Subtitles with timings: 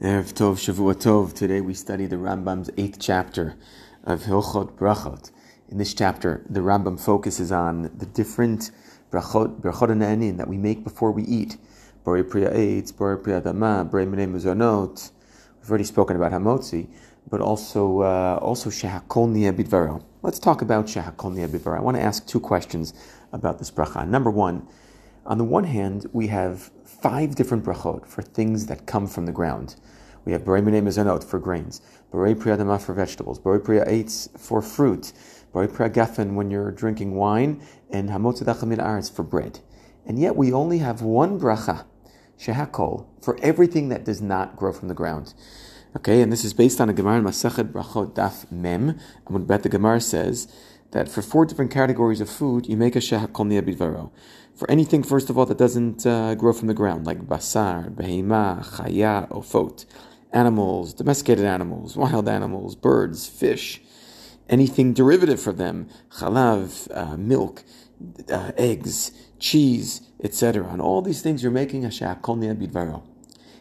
[0.00, 1.34] Erev Tov, Shavua Tov.
[1.34, 3.56] Today we study the Rambam's eighth chapter
[4.02, 5.30] of Hilchot Brachot.
[5.68, 8.70] In this chapter, the Rambam focuses on the different
[9.12, 11.58] brachot, brachot and that we make before we eat.
[12.02, 15.10] Borei Priya Eitz, Borei Priya Dama, Borei Minei Mezonot.
[15.60, 16.88] We've already spoken about Hamotzi,
[17.28, 20.02] but also uh, also Shehakol Bidvaro.
[20.22, 21.76] Let's talk about Shehakol Bidvaro.
[21.76, 22.94] I want to ask two questions
[23.34, 24.08] about this bracha.
[24.08, 24.66] Number one,
[25.26, 26.70] on the one hand, we have
[27.00, 29.76] five different brachot for things that come from the ground.
[30.24, 31.80] We have Borei Minei Mezonot for grains,
[32.12, 35.12] Borei Priyadama for vegetables, Borei Priya Eitz for fruit,
[35.54, 39.60] Borei Priya Gefen when you're drinking wine, and Hamotzadach Min Aretz for bread.
[40.06, 41.86] And yet we only have one bracha,
[42.38, 45.32] Shehakol, for everything that does not grow from the ground.
[45.96, 48.96] Okay, and this is based on a Gemara in Masachet Brachot Daf Mem.
[49.24, 50.46] Going to the Gemara says
[50.92, 54.12] that for four different categories of food, you make a Shehakol Niabidvaro
[54.60, 58.62] for anything, first of all, that doesn't uh, grow from the ground, like basar, behema,
[58.62, 59.86] chaya, ofot,
[60.32, 63.80] animals, domesticated animals, wild animals, birds, fish,
[64.50, 67.64] anything derivative from them, chalav, uh, milk,
[68.30, 70.68] uh, eggs, cheese, etc.
[70.68, 73.02] And all these things you're making a shakol bidvaro.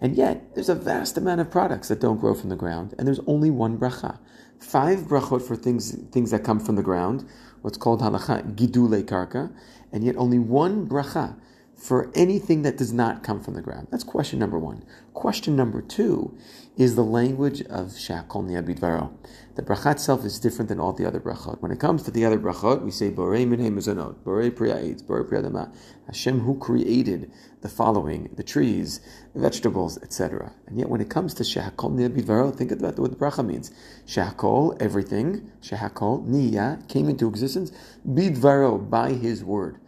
[0.00, 3.06] And yet, there's a vast amount of products that don't grow from the ground, and
[3.06, 4.18] there's only one bracha.
[4.58, 7.28] Five brachot for things, things that come from the ground,
[7.62, 9.52] what's called halacha gidule karka,
[9.92, 11.36] and yet only one bracha
[11.80, 13.88] for anything that does not come from the ground.
[13.90, 14.84] That's question number one.
[15.14, 16.36] Question number two
[16.76, 19.10] is the language of Shakol Niabidvaro.
[19.54, 21.62] The bracha itself is different than all the other brachot.
[21.62, 25.24] When it comes to the other brachot, we say Borei Minei Mezonot, Borei Priya'etz, Borei
[25.24, 25.74] Priyadama.
[26.06, 29.00] Hashem who created the following, the trees,
[29.32, 30.52] the vegetables, etc.
[30.66, 33.70] And yet when it comes to Shakol Niabidvaro, think about what the bracha means.
[34.06, 37.72] Shakol, everything, Shakol, Niya, came into existence,
[38.06, 39.78] Bidvaro, by his word.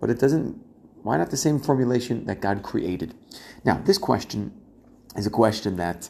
[0.00, 0.69] But it doesn't
[1.02, 3.14] why not the same formulation that God created?
[3.64, 4.52] Now, this question
[5.16, 6.08] is a question that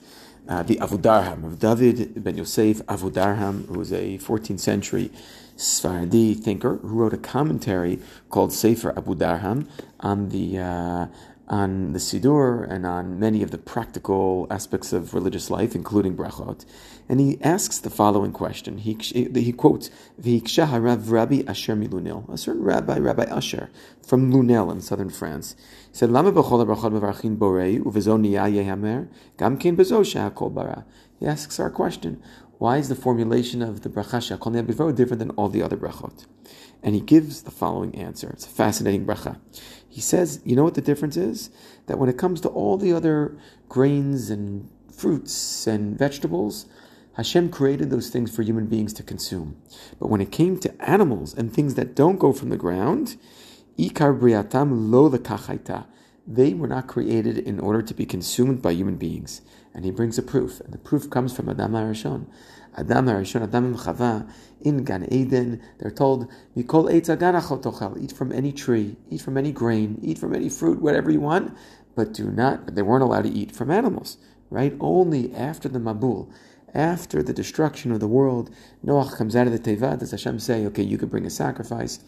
[0.48, 5.10] uh, the Avudarham of David ben Yosef Avudarham, who was a 14th century
[5.56, 8.00] Sfaradi thinker, who wrote a commentary
[8.30, 9.68] called Sefer Avudarham
[10.00, 11.06] on the uh,
[11.50, 16.64] on the Siddur and on many of the practical aspects of religious life, including brachot.
[17.08, 18.78] And he asks the following question.
[18.78, 23.68] He, he quotes, Rav Rabbi Asher milunel, a certain rabbi, Rabbi Asher,
[24.06, 25.56] from Lunel in southern France.
[25.90, 30.86] He said, Lama b'chol brachot mevarchin borei, uvezo yehamer, gam kein bezo bara.
[31.18, 32.22] He asks our question,
[32.60, 36.26] why is the formulation of the bracha shehakol bivro different than all the other brachot?
[36.82, 38.28] And he gives the following answer.
[38.28, 39.40] It's a fascinating bracha.
[39.88, 41.48] He says, you know what the difference is?
[41.86, 43.34] That when it comes to all the other
[43.70, 46.66] grains and fruits and vegetables,
[47.14, 49.56] Hashem created those things for human beings to consume.
[49.98, 53.16] But when it came to animals and things that don't go from the ground,
[53.78, 55.08] ikar briatam lo
[56.26, 59.40] they were not created in order to be consumed by human beings.
[59.74, 62.26] And he brings a proof, and the proof comes from Adam HaRishon.
[62.76, 64.28] Adam HaRishon, Adam and Chava,
[64.62, 69.98] in Gan Eden, they're told, Mikol eitz eat from any tree, eat from any grain,
[70.02, 71.56] eat from any fruit, whatever you want,
[71.94, 74.18] but do not, but they weren't allowed to eat from animals,
[74.50, 74.74] right?
[74.80, 76.30] Only after the Mabul,
[76.74, 78.50] after the destruction of the world,
[78.84, 82.00] Noach comes out of the Teva, does Hashem say, okay, you could bring a sacrifice,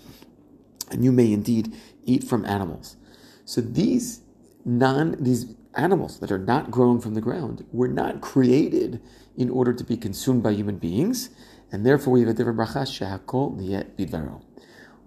[0.91, 1.75] and you may indeed
[2.05, 2.97] eat from animals.
[3.45, 4.21] So these
[4.65, 9.01] non, these animals that are not grown from the ground were not created
[9.37, 11.31] in order to be consumed by human beings,
[11.71, 14.43] and therefore we have a different bracha, shehakol niyet bidvaro.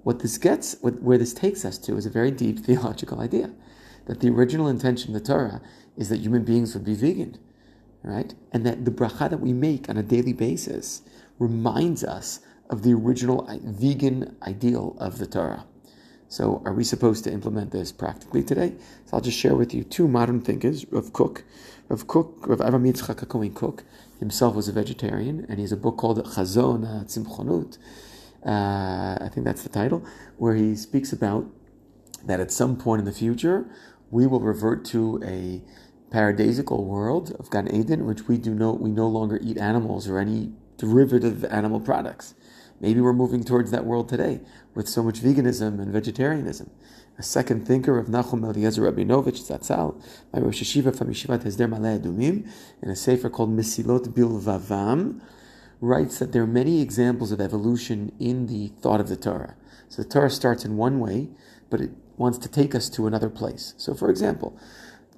[0.04, 3.52] What this gets, where this takes us to, is a very deep theological idea
[4.06, 5.62] that the original intention of the Torah
[5.98, 7.38] is that human beings would be vegan,
[8.04, 8.34] right?
[8.52, 11.02] And that the bracha that we make on a daily basis
[11.40, 12.40] reminds us
[12.70, 15.66] of the original uh, vegan ideal of the Torah.
[16.28, 18.74] So, are we supposed to implement this practically today?
[19.06, 21.44] So, I'll just share with you two modern thinkers Rav Kook.
[21.88, 23.84] Rav Kook, Rav Avram Yitzchak Kook,
[24.20, 27.78] himself was a vegetarian, and he has a book called Chazon Tzimchonut.
[28.46, 30.06] Uh, I think that's the title,
[30.38, 31.46] where he speaks about
[32.26, 33.66] that at some point in the future,
[34.10, 35.62] we will revert to a
[36.12, 40.08] paradisical world of Gan Eden, in which we do no, we no longer eat animals
[40.08, 42.34] or any derivative animal products.
[42.80, 44.42] Maybe we're moving towards that world today
[44.74, 46.70] with so much veganism and vegetarianism.
[47.18, 50.02] A second thinker of Nachum Eliezer Rabinovich Zatzal,
[50.32, 52.50] by Rosh Hashiva from Yeshivat Hesder Ma'ale Adumim,
[52.82, 55.22] in a sefer called Mesilot Bilvavam,
[55.80, 59.56] writes that there are many examples of evolution in the thought of the Torah.
[59.88, 61.30] So the Torah starts in one way,
[61.70, 63.74] but it wants to take us to another place.
[63.78, 64.58] So, for example,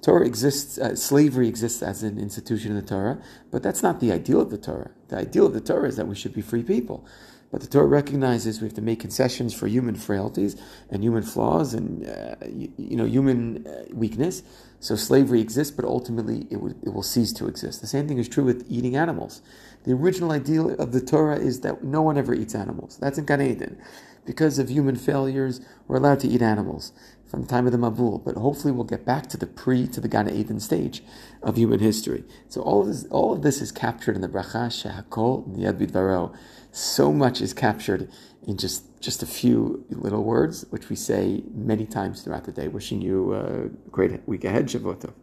[0.00, 3.20] Torah exists, uh, slavery exists as an institution in the Torah,
[3.50, 4.92] but that's not the ideal of the Torah.
[5.08, 7.04] The ideal of the Torah is that we should be free people.
[7.50, 10.60] But the Torah recognizes we have to make concessions for human frailties
[10.90, 14.42] and human flaws and uh, you, you, know human uh, weakness.
[14.80, 17.80] So slavery exists, but ultimately it, it will cease to exist.
[17.80, 19.40] The same thing is true with eating animals.
[19.84, 22.98] The original ideal of the Torah is that no one ever eats animals.
[23.00, 23.78] That's in Gan Eden.
[24.26, 26.92] Because of human failures, we're allowed to eat animals
[27.28, 30.00] from the time of the Mabul, but hopefully we'll get back to the pre to
[30.00, 31.02] the Gan Eden stage
[31.42, 32.24] of human history.
[32.48, 36.34] So all of this, all of this is captured in the Bracha Shehakol Niyad Bidvaro.
[36.72, 38.10] So much is captured
[38.46, 42.68] in just just a few little words, which we say many times throughout the day.
[42.68, 45.12] Wishing you a great week ahead, Shavua Tov.